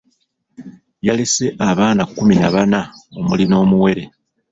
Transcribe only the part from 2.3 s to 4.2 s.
na bana omuli n’omuwere.